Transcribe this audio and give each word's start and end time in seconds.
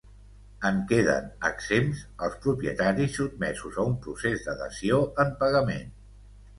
En 0.69 0.79
queden 0.91 1.27
exempts 1.49 2.01
els 2.29 2.39
propietaris 2.47 3.15
sotmesos 3.21 3.81
a 3.85 3.89
un 3.93 3.97
procés 4.09 4.45
de 4.51 4.59
dació 4.67 5.03
en 5.27 5.41
pagament. 5.47 5.99